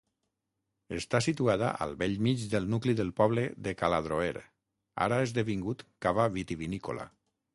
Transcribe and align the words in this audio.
Està 0.99 1.19
situada 1.25 1.67
al 1.85 1.91
bell 1.99 2.15
mig 2.27 2.45
del 2.53 2.65
nucli 2.75 2.95
del 3.01 3.11
poble 3.21 3.43
de 3.67 3.73
Caladroer, 3.83 4.33
ara 5.09 5.23
esdevingut 5.27 5.85
cava 6.07 6.29
vitivinícola. 6.39 7.09